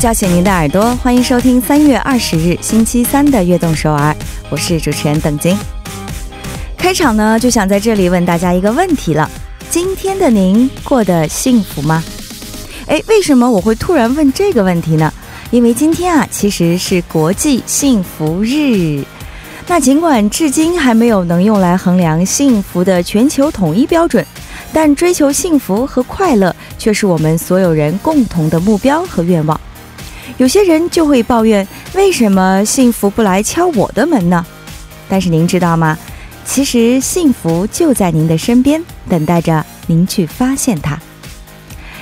[0.00, 4.10] 叫醒您的耳朵，欢迎收听三月二十日星期三的《悦动首尔》，
[4.48, 5.54] 我是主持人邓晶。
[6.74, 9.30] 开场呢，就想在这里问大家一个问题了：
[9.68, 12.02] 今天的您过得幸福吗？
[12.86, 15.12] 哎，为什么我会突然问这个问题呢？
[15.50, 19.04] 因为今天啊，其实是国际幸福日。
[19.66, 24.24] 那尽管至今还没有能用来衡量幸福的全球统一标准。
[24.72, 29.60] 但追求幸福和快乐却是我们所有人共同的目标和愿望。
[30.38, 34.44] 有些人就会抱怨，为什么幸福不来敲我的门呢？
[35.08, 35.98] 但是您知道吗？
[36.44, 40.98] 其实幸福就在您的身边，等待着您去发现它。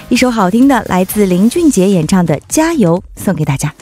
[0.09, 3.75] 一首好听的，来自林俊杰演唱的《加油》，送给大家。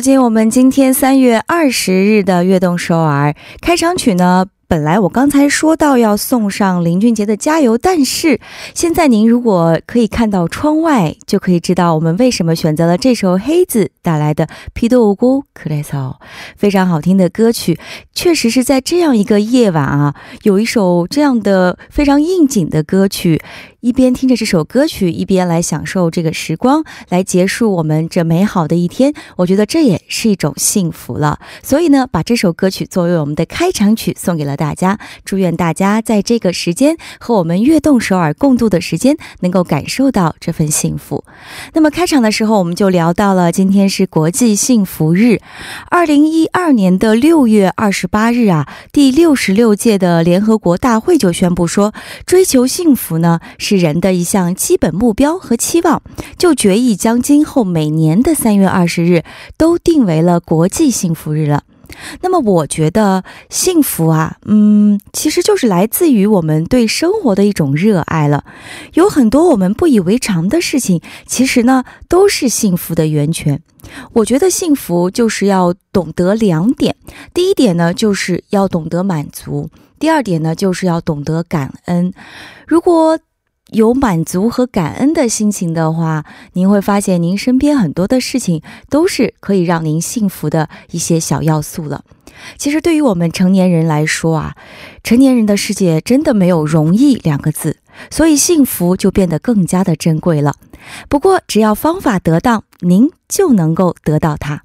[0.00, 4.46] 走进我们今天三月二十日的《悦动首尔》开场曲呢。
[4.66, 8.40] 本来我刚才说到要送上林俊杰的《加油》，但是
[8.72, 15.98] 现在您如果可以看到窗外，就可以知道我们为什么选择了这首黑子带来的《皮多无辜克莱索》，
[16.56, 17.78] 非常好听的歌曲。
[18.14, 20.14] 确实是在这样一个夜晚啊，
[20.44, 23.42] 有一首这样的非常应景的歌曲。
[23.80, 29.14] 一边听着这首歌曲，一边来享受这个时光，来结束我们这美好的一天。
[29.36, 31.38] 我觉得这也是一种幸福了。
[31.62, 34.98] 所以呢，把这首歌曲作为我们的开场曲送给了大家。
[35.24, 41.24] 祝愿大家在这个时间和我们悦动首尔共度的时间，能够感受到这份幸福。
[41.72, 45.40] 那么开场的时候，我们就聊到了今天是国际幸福日。
[45.88, 51.94] 二零一二年的六月二十八日啊，第六十六届的联合国大会就宣布说，
[52.26, 53.40] 追求幸福呢。
[53.70, 56.02] 是人的一项基本目标和期望，
[56.36, 59.22] 就决议将今后每年的三月二十日
[59.56, 61.62] 都定为了国际幸福日了。
[62.20, 68.44] 那么，我觉得幸福啊，嗯，其实就是来自于我们对生活的一种热爱了。
[68.94, 73.62] 有很多我们不以为常的事情，其实呢，都是幸福的源泉。
[74.14, 76.96] 我觉得幸福就是要懂得两点：
[77.32, 79.68] 第一点呢，就是要懂得满足；
[80.00, 82.12] 第二点呢，就是要懂得感恩。
[82.66, 83.18] 如果
[83.72, 92.04] 有满足和感恩的心情的话，您会发现您身边很多的事情都是可以让您幸福的一些小要素了。
[92.56, 94.54] 其实对于我们成年人来说啊，
[95.02, 97.76] 成年人的世界真的没有容易两个字，
[98.10, 100.54] 所以幸福就变得更加的珍贵了。
[101.08, 104.62] 不过只要方法得当，您就能够得到它。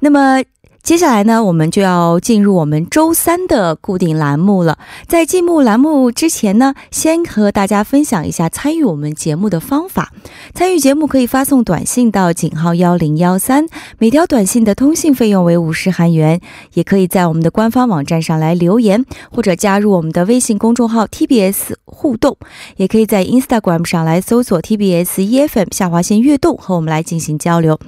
[0.00, 0.42] 那么。
[0.82, 4.78] 接下来呢，我们就要进入我们周三的固定栏目了。
[5.06, 10.12] 在进入栏目之前呢，先和大家分享一下参与我们节目的方法。
[10.54, 13.66] 参与节目可以发送短信到井号幺零幺三，
[13.98, 16.40] 每条短信的通信费用为五十韩元。
[16.72, 22.36] 也可以在我们的官方网站上来留言，或者加入我们的微信公众号 TBS 互动。
[22.76, 27.78] 也可以在 Instagram 上来搜索 TBS EFM 下划线悦动，和我们来进行交流。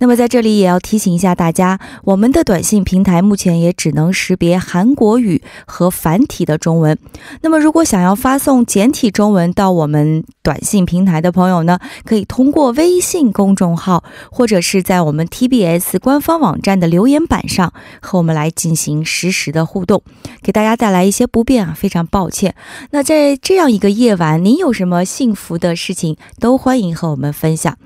[0.00, 2.31] 那么在这里也要提醒一下大家，我们。
[2.32, 6.98] 的短信平台目前也只能识别韩国语和繁体的中文。
[7.42, 20.02] 那么，如果想要发送简体中文到我们短信平台的朋友呢，可以通过微信公众号或者是在我们 TBS 官方网站的留言板上和我们来进行实时的互动，
[20.42, 22.54] 给大家带来一些不便啊，非常抱歉。
[22.90, 27.76] 那在这样一个夜晚，您有什么幸福的事情，都欢迎和我们分享。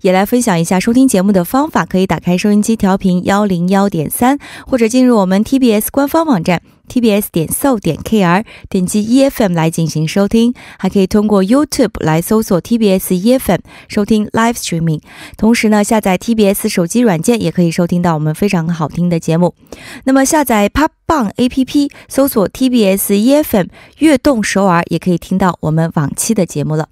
[0.00, 4.37] 也来分享一下收听节目的方法，可以打开收音机调频幺零幺点三，
[4.67, 10.53] 或者进入我们 TBS 官方网站 tbs 点 so 点 kr，点击 EFM 来进行收听。
[10.77, 15.01] 还可以通过 YouTube 来搜索 TBS EFM 收听 Live Streaming。
[15.37, 19.55] 同时呢，下载 TBS 手机软件也可以收听到我们非常好听的节目。
[20.03, 23.69] 那么下载 Pop 棒 APP 搜索 TBS EFM
[23.99, 26.89] 悦动首尔，也可以听到我们往期的节目了。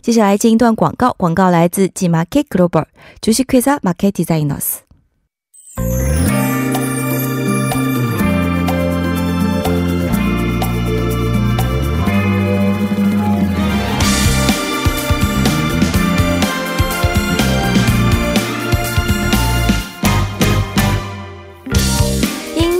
[0.00, 4.76] 接下来进一段广告，广告来自 G Market Global，주식회사 Market Designers。
[5.77, 5.83] 音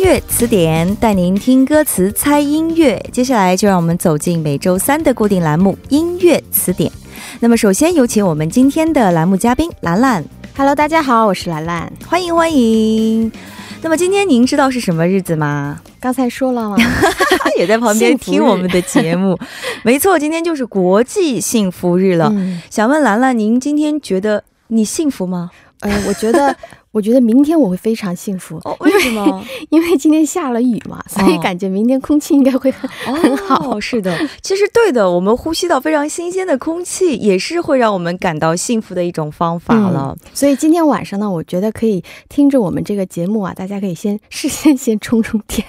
[0.03, 3.01] 乐词典带您听歌词、猜音乐。
[3.13, 6.91] 接下来就让我们走进每周三的固定栏目——音乐词典。
[7.39, 10.40] 那么，首先有请我们今天的栏目嘉宾兰兰。
[10.61, 13.31] Hello，大家好，我是兰兰，欢迎欢迎。
[13.81, 15.81] 那么今天您知道是什么日子吗？
[15.99, 16.77] 刚才说了吗？
[17.57, 19.35] 也在旁边听我们的节目。
[19.81, 22.29] 没错，今天就是国际幸福日了。
[22.35, 25.49] 嗯、想问兰兰，您今天觉得你幸福吗？
[25.81, 26.55] 呃，我觉得。
[26.93, 29.41] 我觉得明天我会非常幸福，为什么？
[29.71, 33.79] 因为今天下了雨嘛，所以感觉明天空气应该会很很好。
[33.79, 40.13] 是的，其实对的，我们呼吸到非常新鲜的空气，也是会让我们感到幸福的一种方法了。
[40.33, 45.65] 所以今天晚上呢，我觉得可以听着我们这个节目啊，大家可以先事先先充充电。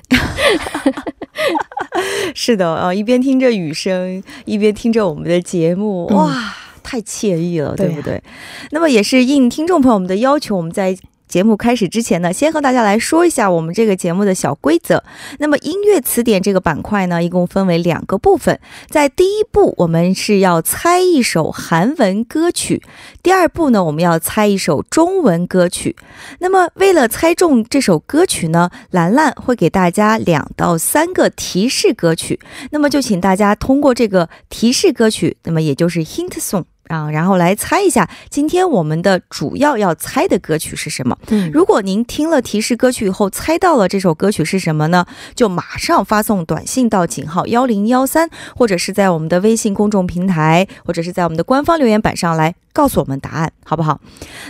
[2.34, 8.22] 是的呃，一边听着雨声，一边听着我们的节目，哇，太惬意了，对不对？
[8.70, 10.96] 那么也是应听众朋友们的要求，我们在。
[11.32, 15.02] 节目开始之前呢，先和大家来说一下我们这个节目的小规则。
[15.38, 18.60] 那么音乐词典这个板块呢，一共分为两个部分。
[18.90, 22.82] 在第一步，我们是要猜一首韩文歌曲；
[23.22, 25.96] 第二步呢，我们要猜一首中文歌曲。
[26.38, 32.38] 那么为了猜中这首歌曲呢，兰兰会给大家两到三个提示歌曲。
[32.72, 36.64] 那么就请大家通过这个提示歌曲，那么也就是 hint song。
[36.92, 41.16] 啊，然后来猜一下，今天我们的主要要猜的歌曲是什么？
[41.28, 45.06] 嗯，如果您听了提示歌曲以后猜到了这首歌曲是什么呢？
[45.34, 52.54] 就马上发送短信到井号幺零幺三，或者是在我们的微信公众平台，或者是在我们的官方留言板上来。
[52.72, 54.00] 告诉我们答案好不好？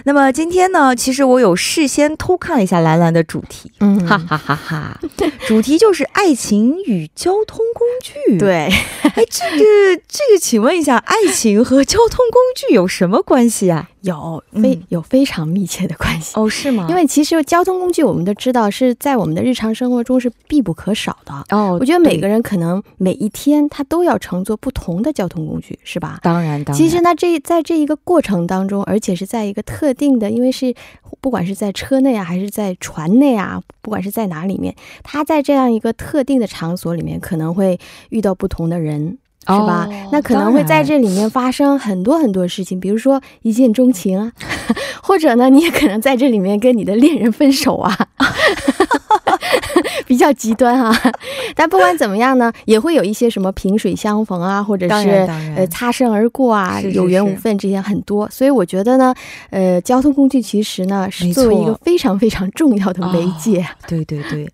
[0.04, 5.00] 那么今天呢，其实我有事先偷看了一下兰兰的主题，嗯，哈哈哈哈，
[5.46, 8.38] 主题就是爱情与交通工具。
[8.38, 8.68] 对，
[9.02, 13.88] 哎，这个这个，请问一下，爱情和交通工具有什么关系啊？
[14.02, 16.86] 有非有非常密切的关系哦，是吗？
[16.88, 21.78] 因为其实交通工具我们都知道是在我们的日常生活中是必不可少的哦。
[21.80, 26.18] 我觉得每个人可能每一天他都要乘坐不同的交通工具，是吧？
[26.22, 26.82] 当然，当然。
[26.82, 30.74] 其实呢，这在这一个过程当中，而且是在一个特定的，因为是
[31.20, 37.78] 不管是在车内啊，还是在船内啊，不管是在哪里面，他在这样一个特定的场所里面，可能会
[38.10, 39.18] 遇到不同的人。
[39.46, 39.88] 是吧？
[40.12, 44.32] 那可能会在这里面发生很多很多事情，比如说一见钟情啊，
[45.02, 48.08] 或者呢，你也可能在这里面跟你的恋人分手啊，
[50.12, 50.94] 比较极端啊。
[51.56, 55.08] 但不管怎么样呢，也会有一些什么萍水相逢啊，或者是
[55.56, 58.28] 呃擦身而过啊，有缘无分这些很多。
[58.30, 59.14] 所以我觉得呢，
[59.48, 63.66] 呃，交通工具其实呢是作为一个非常非常重要的媒介。
[63.88, 64.46] 对对对，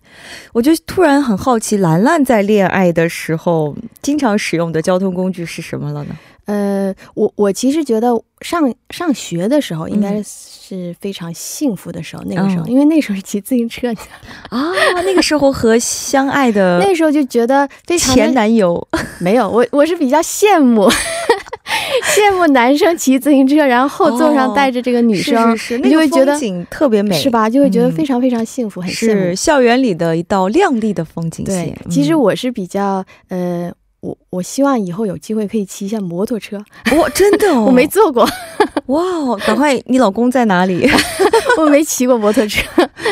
[0.53, 4.81] 我就突然很好奇，兰兰在恋爱的时候经常使用的。
[4.81, 6.15] 交通工具是什么了呢？
[6.49, 8.09] 呃，我我其实觉得
[8.41, 13.93] 上上学的时候应该是非常幸福的时候，那个时候，因为那时候是骑自行车
[14.49, 14.73] 啊，
[15.05, 18.87] 那个时候和相爱的那时候就觉得非常前男友
[19.19, 20.89] 没有我，我是比较羡慕
[22.17, 26.35] 羡慕男生骑自行车，然后后座上带着这个女生，你就会觉得
[26.71, 27.47] 特别美，是吧？
[27.47, 31.77] 就会觉得非常非常幸福，很是校园里的一道亮丽的风景线。
[31.91, 33.71] 其实我是比较呃。
[34.01, 36.57] 我我希望以后有机会可以骑一下摩托车，
[36.97, 38.27] 哇，真的， 我没坐过，
[38.87, 39.03] 哇，
[39.45, 40.89] 赶快，你老公在哪里？
[41.57, 42.61] 我没骑过摩托车，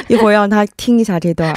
[0.07, 1.53] 一会儿让他听一下这段。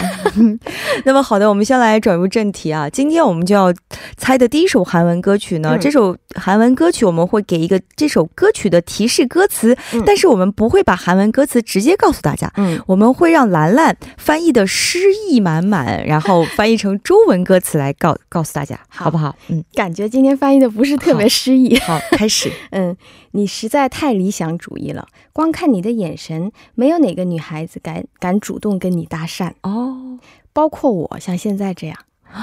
[1.04, 3.72] 那么好的，我们先来转入正题啊，今天我们就要
[4.16, 19.10] 猜的第一首韩文歌曲呢，这首韩文歌曲我们会给一个这首歌曲的提示歌词，但是我们不会把韩文歌词直接告诉大家，嗯，我们会让兰兰翻译的诗意满满，然后翻译成中文歌词来告告诉大家，好。
[19.10, 19.34] 不好？
[19.48, 21.76] 嗯，感觉今天翻译的不是特别诗意。
[21.82, 22.48] 好，开始。
[22.70, 22.96] 嗯，
[23.32, 29.50] 你实在太理想主义了，光看你的眼神，没有哪个女孩子敢敢主动跟你搭讪。
[29.62, 30.16] 哦，
[30.52, 31.96] 包括我，像现在这样。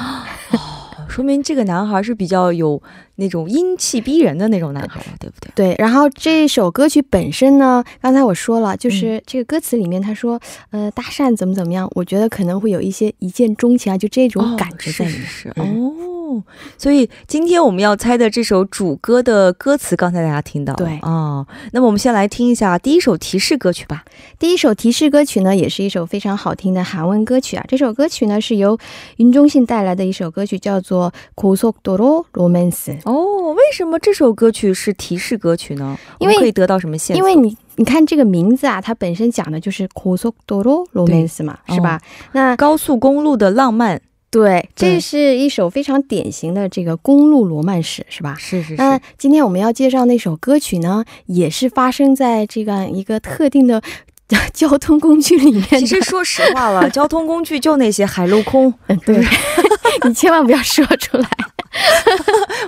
[1.09, 2.79] 说明这个男孩是比较有
[3.15, 5.51] 那种英气逼人的那种男孩，对不对？
[5.55, 5.75] 对。
[5.79, 15.53] 然后这首歌曲本身呢，刚才我说了，就是这个歌词里面他说，呃，搭讪怎么怎么样，我觉得可能会有一些一见钟情啊，就这种感觉在里面。
[15.55, 15.93] 哦。
[16.78, 21.46] 所以今天我们要猜的这首主歌的歌词，刚才大家听到对啊。
[21.72, 24.04] 那么我们先来听一下第一首提示歌曲吧。
[24.38, 27.64] 第一首提示歌曲呢，也是一首非常好听的韩文歌曲啊。
[27.68, 28.78] 这首歌曲呢，是由
[29.18, 32.72] 윤종신带来的一首歌曲，叫做《고속도로 Romance》。
[33.04, 35.98] 哦，为什么这首歌曲是提示歌曲呢？
[36.18, 37.16] 因为可以得到什么线索？
[37.16, 42.00] 因为你你看这个名字啊，它本身讲的就是고속도로 Romance 嘛，是吧？
[42.32, 44.00] 那高速公路的浪漫。
[44.29, 48.35] 对，这是一首非常典型的这个公路罗曼史，是吧？
[48.37, 48.75] 是是是。
[48.75, 53.81] 那今天我们要介绍那首歌曲呢，也是发生在这个一个特定的
[54.53, 55.67] 交通工具里面。
[55.79, 59.23] 其实说实话了， 交通工具就那些海陆空，嗯，对，
[60.05, 61.27] 你千万不要说出来。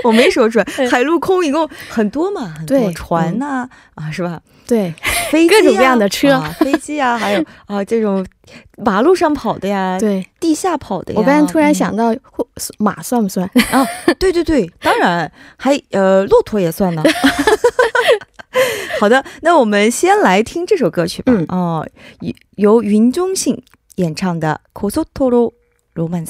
[0.04, 4.40] 我没说出来，海陆空一共很多嘛，很多对船呐啊，是吧？
[4.70, 4.94] 对，
[5.32, 8.24] 飞机、啊、各种各样的车、飞机啊， 还有啊这种
[8.78, 11.20] 马路上跑的呀，对，地下跑的呀。
[11.20, 12.48] 我刚才突然想到，或、
[12.78, 13.84] 马算不算啊？
[14.20, 17.02] 对对对， 当然，还呃，骆驼也算呢。
[19.00, 21.34] 好的，那我们先来听这首歌曲吧。
[21.48, 21.88] 哦，
[22.58, 23.64] 由云中信
[23.96, 25.52] 演唱的《Kosoto
[25.96, 26.26] Romance》。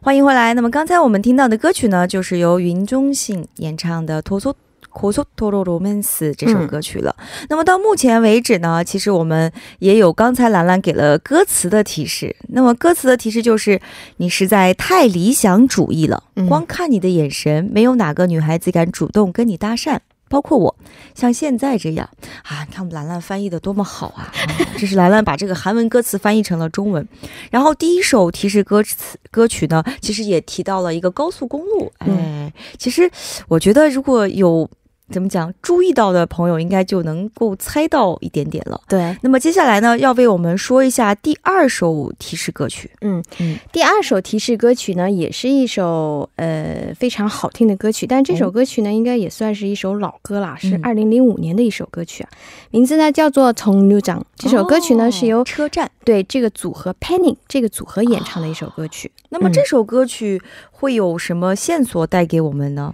[0.00, 0.54] 欢迎回来。
[0.54, 4.56] 那么刚才我们听到的歌曲呢，就是由云中信演唱的《托索
[4.90, 7.14] 托托罗罗曼斯》这首歌曲了、
[7.50, 12.34] 那么到目前为止呢，其实我们也有刚才兰兰给了歌词的提示。
[12.48, 13.80] 那么歌词的提示就是，
[14.16, 19.98] 你实在太理想主义了，光看你的眼神，没有哪个女孩子敢主动跟你搭讪。
[20.34, 20.74] 包括我，
[21.14, 22.10] 像现在这样
[22.42, 24.34] 啊，你看我们兰兰翻译的多么好啊！
[24.34, 24.34] 啊
[24.76, 27.06] 这是兰兰把这个韩文歌词翻译成了中文。
[27.52, 31.92] 然后第一首提示歌词歌曲呢，其实也提到了一个高速公路。
[31.98, 33.08] 哎，其实
[33.46, 34.68] 我觉得如果有
[35.14, 38.80] 怎么讲注意到的朋友，应该就能够猜到一点点了。
[38.88, 42.90] 对，那么接下来呢，要为我们说一下第二首提示歌曲。
[43.00, 52.28] 嗯嗯第二首提示歌曲呢，也是一首呃非常好听的歌曲，但这首歌曲呢，应该也算是一首老歌啦，是嗯二零零五年的一首歌曲啊，
[52.72, 54.18] 名字呢叫做《从牛长》。
[54.36, 55.88] 这首歌曲呢、哦是由车站。
[56.04, 59.10] 对这个组合 Panic 这个组合演唱的一首歌曲。
[59.30, 62.92] 那么嗯这首歌曲会有什么线索带给我们呢？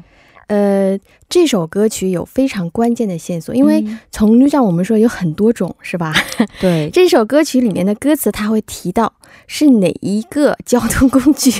[0.51, 6.13] 呃，这首歌曲有非常关键的线索，因为嗯从就像我们说有很多种，是吧？
[6.61, 9.13] 对这首歌曲里面的歌词，它会提到
[9.47, 11.53] 是哪一个交通工具。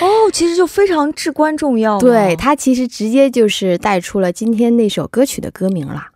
[0.00, 2.00] 哦，其实就非常至关重要啊。
[2.00, 6.10] 对，它其实直接就是带出了今天那首歌曲的歌名啦。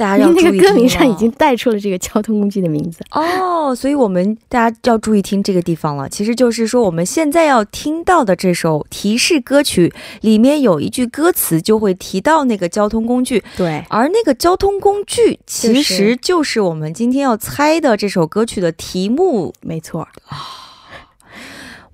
[0.00, 3.04] 大家要因为那个歌注意听了名上已经带出了这个交通工具的名字。
[3.10, 6.08] 哦，所以我们大家要注意听这个地方了。
[6.08, 9.92] 其实就是说，我们现在要听到的这首提示歌曲
[10.22, 19.52] 里面有一句歌词就会提到那个交通工具，对，而那个交通工具其实就是我们今天要猜的这首歌曲的题目。
[19.60, 20.08] 没错。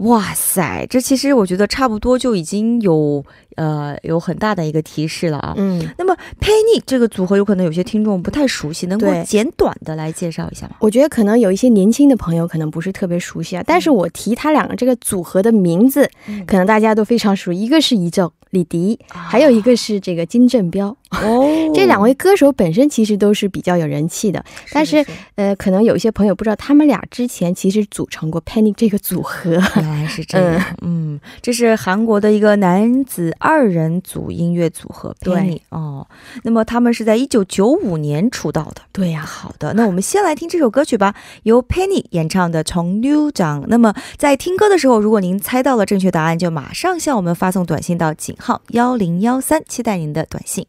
[0.01, 3.25] 哇塞，这其实我觉得差不多就已经有
[3.57, 5.55] 呃有很大的一个提示了啊。
[5.57, 10.77] 嗯，那么 Penny 这个组合有可能有些听众不太熟悉，能够简短的来介绍一下吗？
[10.81, 17.53] 我觉得可能有一些年轻的朋友可能不是特别熟悉啊，但是我提他两个这个组合的名字，嗯可能大家都非常熟。
[17.53, 20.97] 一个是一正李迪，还有一个是这个金正标。
[21.11, 25.05] 哦， 这两位歌手本身其实都是比较有人气的，但是
[25.37, 29.53] 呃，可能有一些朋友不知道，他们俩之前其实组成过 Panic 这个组合。
[29.77, 36.05] 原来是这样，嗯这是韩国的一个男子二人组音乐组合 Penny 哦。
[36.43, 38.83] 那么他们是在一九九五年出道的。
[38.91, 43.63] 对呀、好的，那我们先来听这首歌曲吧，由 Penny 演唱的《从 New 长》。
[43.69, 50.67] 那么在听歌的时候，如果您猜到了正确答案，就马上向我们发送短信到井号幺零幺三，期待您的短信。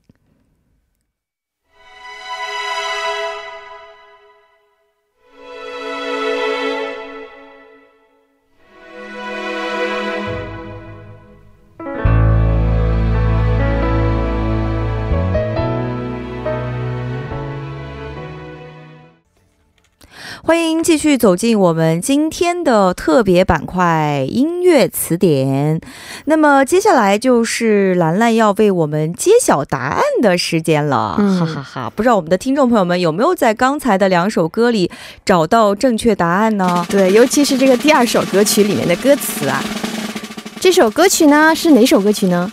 [20.48, 25.82] 欢迎继续走进我们今天的特别板块音乐词典。
[26.24, 31.92] 那么接下来就是兰兰要为我们揭晓答案的时间了，嗯哈哈哈！
[31.94, 34.90] 不知道我们的听众朋友们有没有在刚才的两首歌里
[35.26, 36.86] 找到正确答案呢？
[36.88, 39.62] 对，尤其是这个第二首歌曲里面的歌词啊。
[40.62, 42.50] 这首歌曲呢是哪首歌曲呢？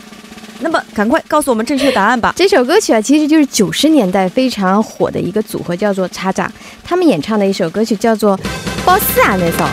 [0.61, 2.32] 那么赶快告诉我们正确答案吧。
[2.37, 6.50] 这首歌曲啊，其实就是九十年代非常火的一个组合，叫做叉叉，
[6.82, 8.38] 他们演唱的一首歌曲叫做
[8.84, 9.64] 《Boss 啊》那首。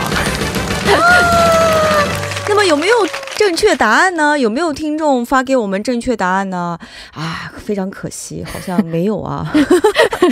[2.48, 2.94] 那么有没有
[3.36, 4.38] 正确答案呢？
[4.38, 6.78] 有没有听众发给我们正确答案呢？
[7.14, 9.50] 啊，非常可惜，好像没有啊。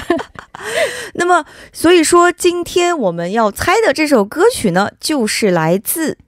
[1.14, 6.18] 那么，所以说今天我们要猜的这首歌曲呢，就是来自。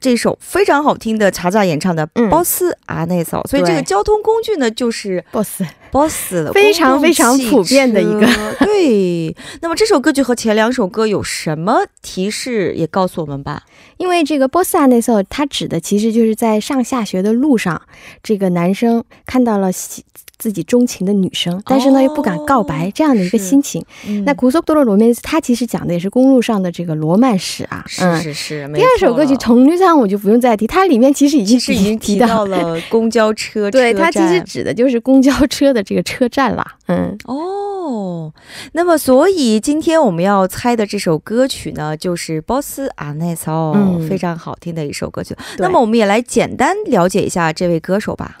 [0.00, 5.62] 这首非常好听的查查演唱的嗯《波斯阿内嫂》，所以这个交通工具呢就是 Boss，
[5.96, 8.26] boss 了，非常非常普遍的一个。
[8.60, 12.74] 对，那么这首歌曲和前两首歌有什么提示？
[12.76, 13.62] 也告诉我们吧。
[13.96, 17.80] 因为这个波斯啊那时候，它指的其实就是在上下学的路上，
[18.22, 20.04] 这个男生看到了喜
[20.38, 23.82] 自己钟情的女生，但是呢又不敢告白、这样的一个心情。
[24.06, 27.82] 嗯那古索多罗罗曼斯，它其实讲的也是公路上的这个罗曼史啊。
[27.86, 36.76] 是是是，第二首歌曲《同绿上》我就不用再提，它里面其实已经是已经提提到了公交车， 对，车它其实指的就是公交车的这个车站啦。
[36.88, 38.32] 嗯，哦，
[38.72, 45.34] 那么所以今天我们要猜的这首歌曲呢，就是《Boss a n e s o 嗯非常好听的一首歌曲。
[45.58, 48.36] 那么我们也来简单了解一下这位歌手吧。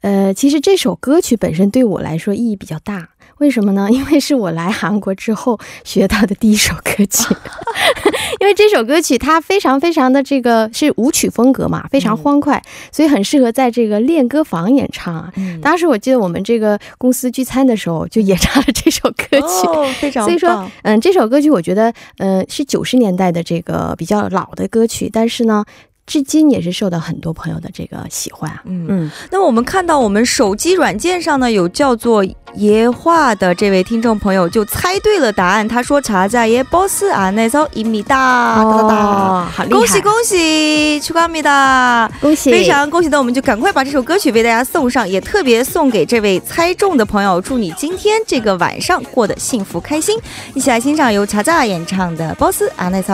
[0.00, 3.10] 呃，其实这首歌曲本身对我来说意义比较大。
[3.38, 3.88] 为什么呢？
[3.92, 7.34] 因为是我来韩国之后学到的第一首歌曲，
[8.40, 15.32] 因为这首歌曲它非常非常的这个是舞曲风格嘛，非常欢快，所以很适合在这个练歌房演唱啊。
[15.36, 19.66] 嗯，当时我记得我们这个公司聚餐的时候就演唱了这首歌曲。
[19.66, 25.64] 哦，非常所以说嗯，这首歌曲我觉得，呃，是九十年代的这个比较老的歌曲，但是呢，
[26.07, 28.61] 至今也是受到很多朋友的这个喜欢啊。
[28.65, 28.85] 嗯。
[28.89, 38.95] 嗯，那么我们看到我们手机软件上呢有叫做耶话的这位听众朋友就猜对了答案，他说查在耶 boss a n e s o 一米大，哒哒哒。
[38.95, 39.77] 哦，好厉害！
[39.77, 42.09] 恭喜恭喜，축하합니다！
[42.19, 42.51] 恭喜！
[42.51, 50.19] 非常恭喜的，我们就赶快把这首歌曲为大家送上，也特别送给这位猜中的朋友，祝你今天这个晚上过得幸福开心。
[50.53, 53.13] 一起来欣赏由查查演唱的《boss a n e s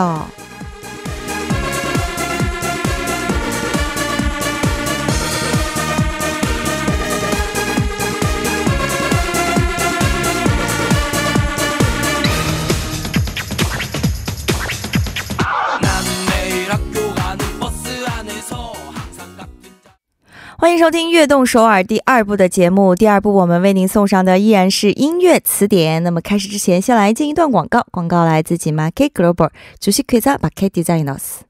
[20.62, 22.94] 欢迎收听《悦动首尔》第二部的节目。
[22.94, 26.02] 第二部我们为您送上的依然是音乐词典。
[26.02, 27.86] 那么开始之前，先来进一段广告。
[27.90, 31.40] 广告来自 Market Global 주식회사 Market Designers。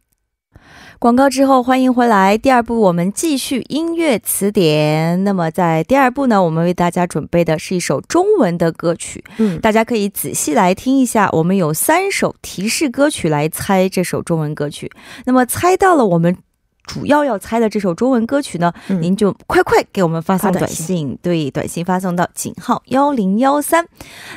[1.00, 2.36] 广告之后，欢迎回来。
[2.36, 5.22] 第二部我们继续音乐词典。
[5.22, 11.30] 那么在第二部呢，我们为大家准备的是一首中文的歌曲，嗯，大家可以仔细来听一下。
[11.30, 14.90] 我们有三首提示歌曲来猜这首中文歌曲。
[15.24, 16.36] 那么猜到了我们
[16.84, 23.86] 主要要猜的这首中文歌曲呢，嗯您就快快给我们发送短发短信信，对，短信发送到井号幺零幺三。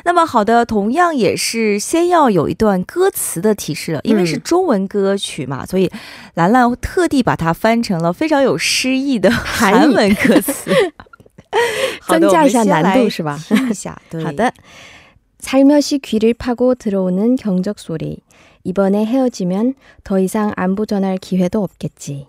[0.04, 5.90] 那么好的，同样也是先要有一段歌词的提示了，因为是嗯中文歌曲嘛，所以
[6.34, 10.70] 兰兰特地把它翻成了非常有诗意的 韩语韩文歌词，
[12.02, 13.38] 好的增加一下我们先来难度是吧？
[13.48, 14.52] 听一下，对，好的。
[15.40, 18.20] 살며시 귀를 파고 들어오는 경적 소리.
[18.62, 22.28] 이번에 헤어지면 더 이상 안부 전할 기회도 없겠지.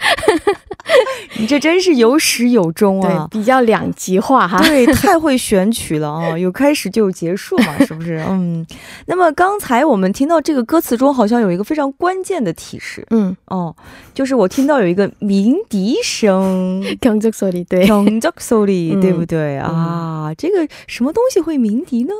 [1.37, 3.27] 你这真是有始有终对啊，！
[3.31, 4.61] 比较两极化哈。
[4.61, 6.37] 对， 太会选曲了啊！
[6.37, 8.23] 有开始就有结束嘛，是不是？
[8.27, 8.65] 嗯。
[9.07, 13.75] 那么刚才我们听到这个歌词中，好像有一个非常关键的提示嗯，哦，
[14.13, 17.85] 就是我听到有一个鸣笛声， 경적 소리 对。
[17.87, 20.31] 경적 소리， 嗯对不对啊？
[20.37, 22.13] 这个什么东西会鸣笛呢？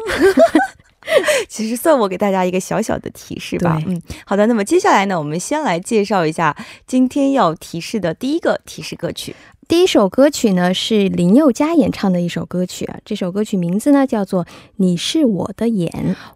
[1.48, 3.80] 其实算我给大家一个小小的提示吧。
[3.86, 4.46] 嗯，好的。
[4.46, 9.34] 那么接下来呢，我们先来介绍一下今天要提示的第一个提示歌曲。
[9.68, 14.44] 第一首歌曲呢是林宥嘉演唱的一首歌曲啊，这首歌曲名字呢叫做
[14.76, 15.88] 《你是我的眼》。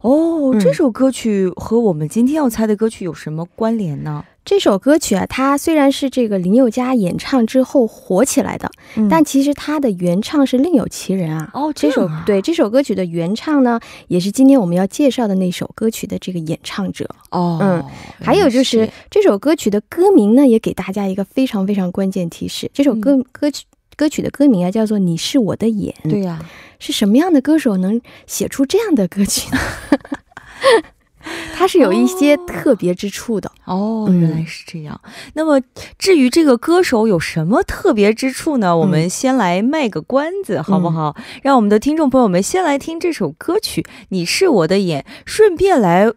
[0.08, 4.24] 哦，嗯这首歌曲和我们今天要猜的歌曲有什么关联呢？
[4.44, 11.50] 这首歌曲啊，它虽然是这个林宥嘉演唱之后火起来的，嗯但其实它的原唱是另有其人啊。
[11.54, 17.08] 哦，这首对这首歌曲的原唱呢，也是今天我们要介绍的那首歌曲的这个演唱者。
[17.30, 17.84] 哦，嗯
[18.20, 22.70] 还有就是这首歌曲的歌名呢，也给大家一个非常非常关键提示。
[22.74, 23.64] 这首歌、歌曲
[23.96, 25.94] 歌曲的歌名啊，叫做《你是我的眼》。
[26.10, 26.38] 对呀、
[26.78, 29.58] 是什么样的歌手能写出这样的歌曲呢？
[31.54, 33.50] 它是有一些特别之处的。
[33.64, 35.00] 哦，嗯原来是这样。
[35.34, 35.60] 那么
[35.98, 38.76] 至于这个歌手有什么特别之处呢？
[38.76, 41.16] 我们先来卖个关子，好不好？
[41.42, 46.12] 让我们的听众朋友们先来听这首歌曲《你是我的眼》，顺便来。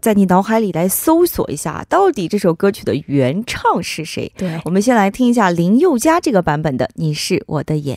[0.00, 4.32] 在你脑海里来搜索一下，到底这首歌曲的原唱是谁？
[4.36, 7.96] 对，我们先来听一下林宥嘉这个版本的《你是我的眼》。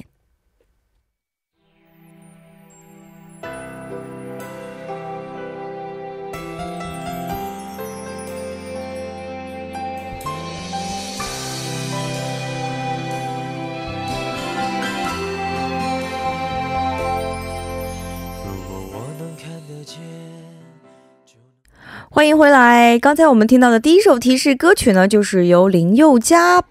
[22.18, 22.98] 欢迎回来。
[22.98, 26.64] 刚才我们听到的第一首提示歌曲呢，就是由林宥嘉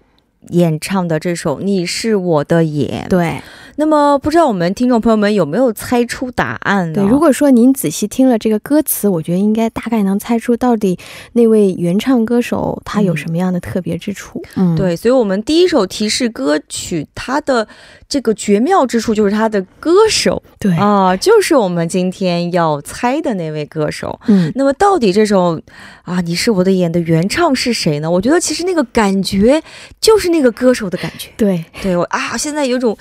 [0.49, 3.05] 演唱的这首《你是我的眼》。
[3.07, 3.41] 对
[3.79, 6.95] 那么，不知道我们听众朋友们有没有猜出答案呢？
[6.95, 10.97] 对，如果说您仔细听了这个歌词，我觉得应该大概能猜出到底
[11.33, 14.43] 那位原唱歌手他有什么样的特别之处。
[14.55, 17.67] 嗯，对，所以，我们第一首提示歌曲它的
[18.09, 24.19] 这个绝妙之处就是它的歌手对，啊，就是我们今天要猜的那位歌手。
[24.27, 25.61] 嗯，那么，到底这首
[26.01, 28.09] 啊，你是我的眼的原唱是谁呢？
[28.09, 29.61] 我觉得其实那个感觉
[30.07, 31.27] 就是那个歌手的感觉。
[31.35, 32.97] 对，对我啊，现在有种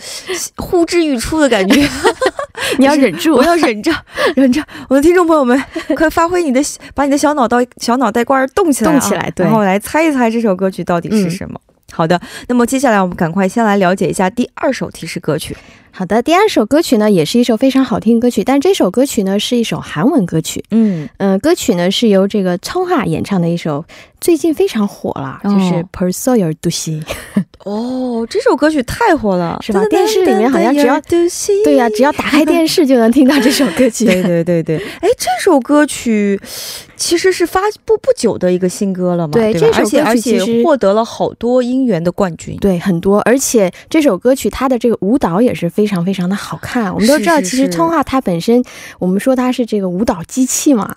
[0.56, 1.88] 呼之欲出的感觉，
[2.78, 3.92] 你要忍住我，要忍着，
[4.34, 4.60] 忍着。
[4.88, 5.56] 我的听众朋友们，
[5.96, 6.60] 快发挥你的，
[6.96, 11.60] 把你的小脑袋小脑袋瓜儿动起来、啊，动起来对然后来猜一猜这首歌曲到底是什么。
[11.92, 15.56] 好的，那么接下来我们赶快先来了解一下第二首提示歌曲。
[15.98, 20.62] 好的，第二首歌曲呢，也是一首非常好听的歌曲，但这首歌曲呢，是一首韩文歌曲。
[20.70, 23.82] 嗯嗯，歌曲呢是由这个聪哈演唱的一首，
[24.20, 25.56] 最近非常火了，就是
[25.90, 27.02] 《Personal do si》。
[27.64, 29.82] 哦，这首歌曲太火了，是吧？
[29.86, 31.00] 电视里面好像只要
[31.64, 34.04] 对呀，只要打开电视就能听到这首歌曲。
[34.06, 36.38] 对对对对，哎，这首歌曲
[36.94, 39.32] 其实是发布不久的一个新歌了嘛？
[39.32, 45.85] 对，这首歌曲其获得了好多音源的冠军，对，很多，而且这首歌曲它的这个舞蹈也是非常。
[45.86, 46.92] 常非常的好看。
[46.92, 48.62] 我们都知道，其实是通话它本身，
[48.98, 50.96] 我们说它是这个舞蹈机器嘛，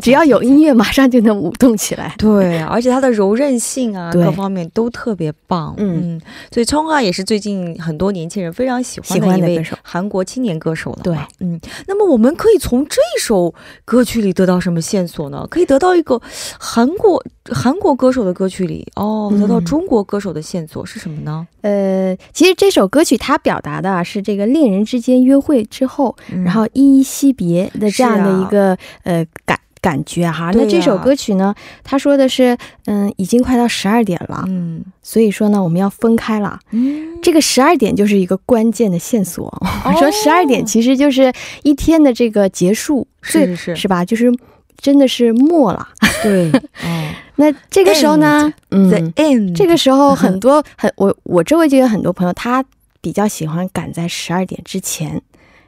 [0.00, 2.14] 只要有音乐，马上就能舞动起来。
[2.18, 5.74] 对，而且它的柔韧性啊，各方面都特别棒。
[5.78, 6.20] 嗯
[6.52, 11.00] 所以聪啊也是最近很多年轻人非常喜欢的一位韩国青年歌手了。
[11.02, 15.46] 对，嗯，那么我们可以从这首歌曲里得到什么线索呢？
[15.50, 16.20] 可以得到一个
[16.58, 21.46] 韩国韩国歌手的歌曲里哦，得到嗯中国歌手的线索是什么呢？
[21.62, 30.52] 呃，其实这首歌曲它表达的啊是这个恋人之间约会之后，嗯然后依依惜别的这样的一个、呃感感觉哈。
[30.52, 36.58] 对那这首歌曲呢，他说的是，嗯，已经快到十二点了，嗯所以说呢，我们要分开了。
[36.70, 39.44] 嗯，这个十二点就是一个关键的线索。
[39.84, 44.04] 我哦 说十二点其实就是一天的这个结束，是是是，是吧？
[44.04, 44.32] 就是
[44.78, 45.88] 真的是末了。
[46.22, 46.50] 对，
[46.84, 52.62] 哦那这个时候呢嗯，end，这个时候很多很我我周围就有很多朋友，他
[53.00, 55.22] 比较喜欢赶在十二点之前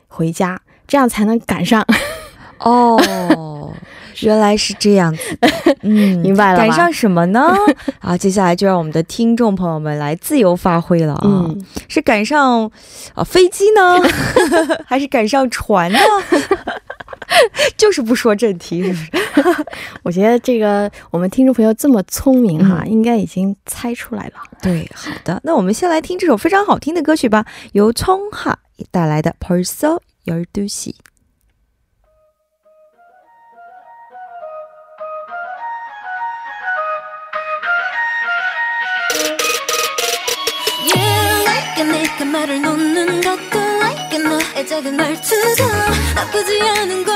[0.07, 1.83] 回家，这样才能赶上。
[2.61, 2.97] 哦，
[4.22, 5.48] 原来是这样子的，
[5.82, 7.54] 嗯，明白了吧赶上什么呢？
[8.00, 12.70] 啊，接下来就让我们的听众朋友们来自由发挥了啊，嗯，是赶上
[13.14, 14.02] 啊飞机呢，
[14.86, 16.00] 还是赶上船呢？
[17.76, 19.66] 就是不说正题，是不是？
[20.02, 24.34] 我觉得这个我们听众朋友这么聪明哈，嗯应该已经猜出来了。
[24.62, 28.58] 对，好的，那我们先来听这首非常好听的歌曲吧，由聪哈
[28.90, 30.94] 带来的《벌써 열두 시》。
[42.32, 45.64] 말을 놓는 것도 like it 너의 작은 말투도
[46.16, 47.16] 나쁘지 않은 걸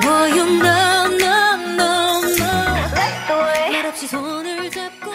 [0.00, 5.10] Boy you know no no no 말없이 손을 잡고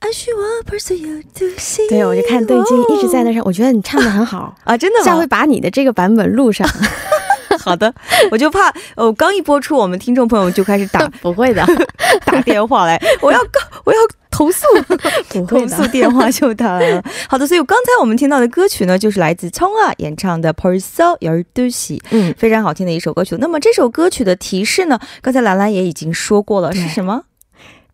[0.00, 1.88] 安许我벌써 열두 시。
[1.88, 5.04] 对，我就看邓晶一直在那上，我觉得你唱的很好，啊，真的吗？
[5.04, 6.68] 下回把你的这个版本录上。
[7.58, 7.92] 好的，
[8.30, 11.66] 我就怕哦，刚一播出，我们听众朋友就开始打 不会的，
[12.24, 13.98] 打电话来，我要告，我要
[14.31, 14.65] 投诉，
[15.45, 17.03] 投诉电话就打来了。
[17.29, 21.99] 好的，所以刚才我们听到的歌曲呢，就是来自聪啊演唱的 Porcel Your Duce。
[22.09, 23.35] 嗯，非常好听的一首歌曲。
[23.39, 27.23] 那么这首歌曲的提示呢，刚才兰兰也已经说过了，是什么？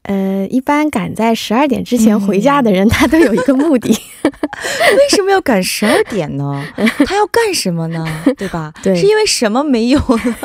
[0.08, 3.90] 呃，一般赶在十二点之前回家的人，他都有一个目的。
[4.28, 6.66] 为什么要赶十二点呢？
[7.06, 8.06] 他要干什么呢？
[8.38, 8.74] 对吧？
[8.82, 10.36] 对是因为什么没有呢？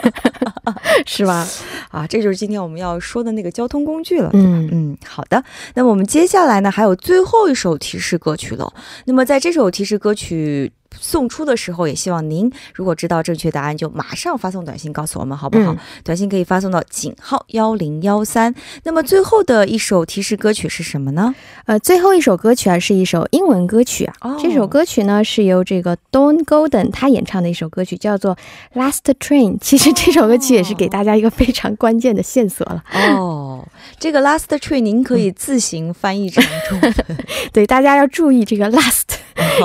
[1.07, 1.47] 是吧？
[1.91, 4.31] 啊，这就是今天我们要说的那个交通工具了。
[4.33, 5.43] 嗯嗯，好的。
[5.75, 8.73] 那么我们接下来呢，还有最后一首提示歌曲了。
[9.07, 15.73] 那么在这首提示歌曲送出的时候，也希望您如果知道正确答案，就马上发送短信告诉我们，好不好？
[15.73, 18.55] 嗯短信可以发送到井号幺零幺三。
[18.85, 21.35] 那么最后的一首提示歌曲是什么呢？
[21.67, 24.15] 呃，最后一首歌曲啊，是一首英文歌曲啊。
[24.21, 28.37] 哦这首歌曲呢是由这个 Don Golden 他演唱的一首歌曲，叫做
[28.79, 29.55] 《Last Train》。
[29.61, 32.83] 其实这首歌曲也是给大家一个非常关键的线索了。
[33.17, 33.67] 哦，
[33.99, 36.95] 这个 last train 您可以自行翻译成中文。
[37.53, 39.03] 对，大家要注意这个 last，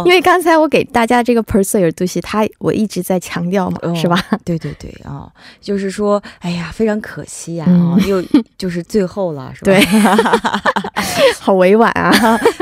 [0.06, 4.24] 因为刚才我给大家这个 persuade 东西，它我一直在强调嘛，哦是吧？
[4.46, 8.24] 对对对啊、就是说，哎呀，非常可惜呀、嗯啊，又
[8.58, 9.72] 就是最后了，是吧？
[9.72, 9.80] 对，
[11.40, 12.12] 好委婉啊。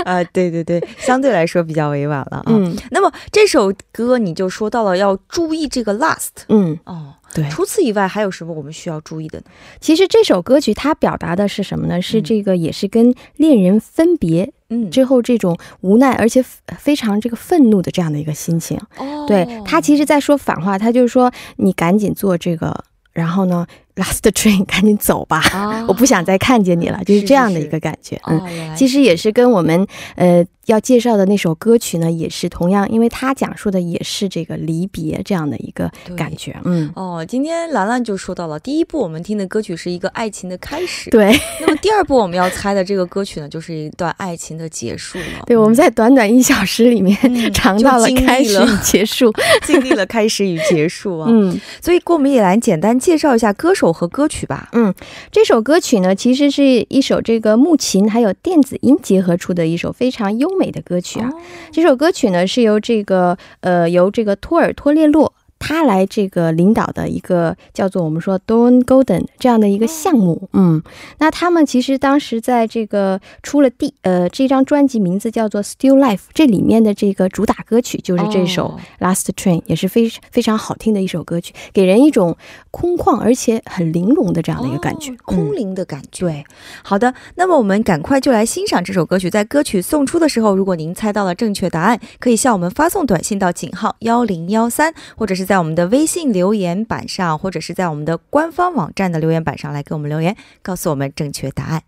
[0.04, 2.44] 啊、对对对，相对来说比较委婉了啊。
[2.48, 7.48] 嗯那么这首歌你就说到了要注意这个 last 嗯，哦，对。
[7.50, 9.46] 除此以外还有什么我们需要注意的呢？
[9.80, 12.02] 其实这首歌曲它表达的是什么呢？
[12.02, 16.44] 是嗯这个也是跟恋人分别嗯，之后这种无奈，而且
[16.78, 18.80] 非常这个愤怒的这样的一个心情。
[19.28, 28.20] 对他其实在说反话，他就是说你赶紧做这个，然后呢，last train 赶紧走吧，啊我不想再看见你了，就是是这样的一个感觉。
[28.28, 36.56] 嗯，哦，其实也是跟我们呃要介绍的那首歌曲呢，也是同样，因为它讲述的也是这个离别这样的一个感觉。
[36.64, 41.32] 嗯，哦，今天兰兰就说到了，第一部我们听的歌曲是一个爱情的开始，对
[41.62, 45.44] 那么第二部我们要猜的这个歌曲呢，就是一段爱情的结束了。
[45.46, 49.32] 对，我们在短短一小时里面嗯 尝到了开始了与结束。
[49.64, 51.60] 经历了开始与结束啊， 嗯。
[51.82, 54.70] 所以给我们也来简单介绍一下歌手和歌曲吧。
[54.74, 54.94] 嗯
[55.32, 61.30] 这首歌曲呢，其实是一首这个木琴还有电子音结合出的一首非常优美的歌曲啊。
[61.30, 61.40] 哦
[61.72, 65.34] 这首歌曲呢是由这个呃由这个托尔托列洛。
[65.68, 70.80] 他来这个领导的一个叫做我们说 Dawn Golden 这样的一个项目，嗯，
[71.18, 82.38] 那他们其实当时在这个出了第呃这张专辑名字叫做 Still Life，这里面的这个主打歌曲就是这首哦 Last Train，、也是非非常好听的一首歌曲，给人一种
[82.70, 86.28] 空旷而且很玲珑的这样的一个感觉，哦空灵的感觉。
[86.28, 86.46] 对，
[86.84, 89.32] 好的，那么我们赶快就来欣赏这首歌曲。
[89.32, 101.84] 在歌曲送出的时候，如果您猜到了正确答案，可以向我们发送短信到井号幺零幺三，或者是在在我们的微信留言板上，或者是在我们的官方网站的留言板上来给我们留言，告诉我们正确答案。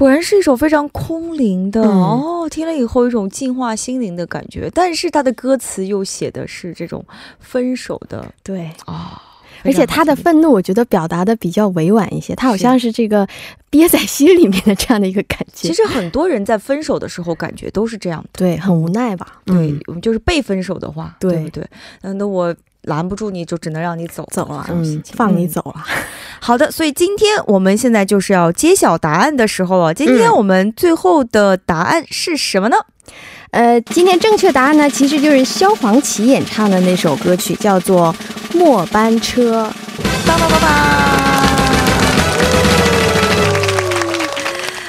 [0.00, 7.04] 果然是一首非常空灵的、嗯哦，听了以后有一种净化心灵的感觉，但是它的歌词又写的是这种
[7.38, 8.70] 分手的对。
[8.86, 9.20] 啊、
[9.62, 13.28] 而且他的愤怒，我觉得表达的比较委婉一些，他好像是这个
[13.68, 15.68] 憋在心里面的这样的一个感觉。
[15.68, 19.42] 其实很多人在分手的时候感觉都是这样的，对，很无奈吧？
[19.44, 21.66] 对嗯，我们就是被分手的话，对对不对？
[22.00, 24.66] 嗯，那我拦不住你，就只能让你走走了，
[25.12, 25.84] 放你嗯走了。
[26.40, 29.92] 好的，所以今天我们现在就是要揭晓答案的时候了。
[29.94, 32.76] 今天嗯我们最后的答案是什么呢？
[33.50, 38.14] 呃，今天正确答案呢，其实就是萧煌奇演唱的那首歌曲，叫做
[38.56, 39.64] 《末班车》。
[40.26, 40.66] 叭叭叭叭！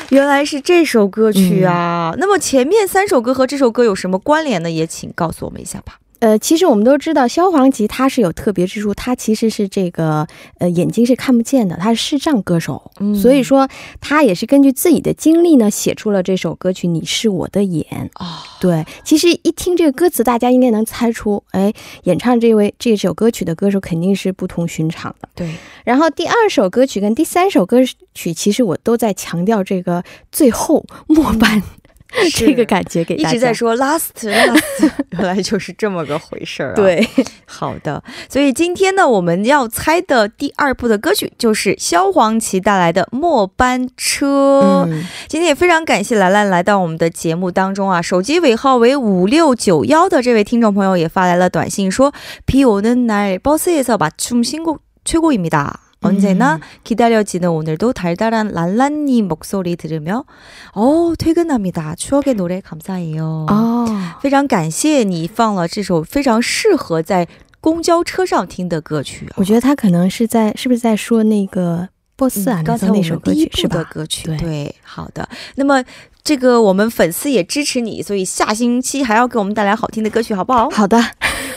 [0.10, 2.14] 原来是这首歌曲啊！
[2.18, 4.70] 那么前面三首歌和这首歌有什么关联呢？
[4.70, 6.01] 也请告诉我们一下吧。
[6.22, 10.28] 呃，其实我们都知道，萧煌奇他是有特别之处，他其实是这个
[10.60, 13.68] 呃眼睛是看不见的，他是视障歌手，嗯所以说
[14.00, 17.84] 他也是根据自己的经历呢，写出了这首歌曲《你是我的眼》。
[18.24, 25.28] 啊、对，其实一听这个歌词，大家应该能猜出，哎，演唱这位这首歌曲的歌手肯定是不同寻常的。
[25.34, 25.50] 对，
[25.84, 27.80] 然后第二首歌曲跟第三首歌
[28.14, 31.64] 曲，其实我都在强调这个最后末班、
[32.35, 33.31] 这个感觉给大家。
[33.31, 37.07] 一直在说 last last， 原来就是这么个回事儿啊。，对，
[37.45, 38.03] 好的。
[38.29, 44.85] 所以今天呢，我们要猜的第二部的歌曲就是萧煌奇带来的《末班车》。
[44.91, 52.13] 嗯，今天也非常感谢兰兰来到我们的节目当中啊，手机尾号为五六九幺的这位听众朋友也发来了短信说，
[52.47, 55.75] 비오는날버스에서맞춤 신곡 최고입니다.
[56.01, 60.25] 언제나 기다려지는 오늘도 달달한 랄란님 목소리 들으며
[60.73, 61.95] 어 퇴근합니다.
[61.97, 63.47] 추억의 노래 감사해요.
[63.49, 63.89] 哦，
[64.21, 67.27] 非常感谢你放了这首非常适合在
[67.61, 69.35] 公交车上听的歌曲啊。
[69.37, 73.91] 我觉得他可能是在是不是在说那个波斯啊，嗯刚才那我们第一首歌曲是部的吧？
[73.91, 75.29] 歌曲，对好的。
[75.57, 75.83] 那么
[76.23, 80.69] 这个我们粉丝也支持你，所以下星期还要给我们带来好听的歌曲，好不好？
[80.71, 81.03] 好的，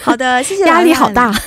[0.04, 0.64] 好的， 谢谢。
[0.66, 1.32] 压力好大。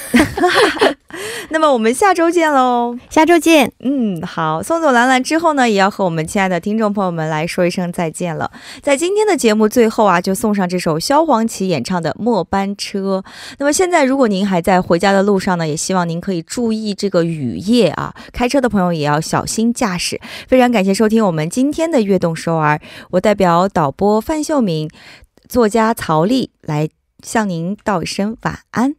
[1.49, 2.97] 那么我们下周见喽。
[3.09, 3.71] 下周见。
[3.79, 8.51] 嗯，好，送走兰兰之后呢，也要和我们亲爱的听众朋友们来说一声再见了。
[8.81, 13.23] 在今天的节目最后啊，就送上这首萧煌奇演唱的《末班车》。
[13.59, 20.19] 那么现在，如果您还在回家的路上呢，也希望您可以注意这个雨夜啊，开车的朋友也要小心驾驶。
[20.47, 22.79] 非常感谢收听我们今天的悦动首尔，
[23.11, 24.89] 我代表导播范秀敏、
[25.47, 26.89] 作家曹丽来
[27.23, 28.95] 向您道一声晚安。